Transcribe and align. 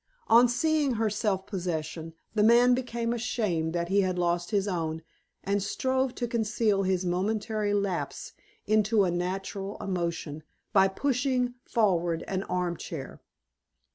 On 0.29 0.47
seeing 0.47 0.93
her 0.95 1.11
self 1.11 1.45
possession, 1.45 2.13
the 2.33 2.41
man 2.41 2.73
became 2.73 3.13
ashamed 3.13 3.73
that 3.73 3.89
he 3.89 4.01
had 4.01 4.17
lost 4.17 4.49
his 4.49 4.67
own, 4.67 5.03
and 5.43 5.61
strove 5.61 6.15
to 6.15 6.27
conceal 6.27 6.81
his 6.81 7.05
momentary 7.05 7.75
lapse 7.75 8.33
into 8.65 9.03
a 9.03 9.11
natural 9.11 9.77
emotion, 9.79 10.41
by 10.73 10.87
pushing 10.87 11.53
forward 11.65 12.23
an 12.27 12.41
arm 12.45 12.77
chair. 12.77 13.21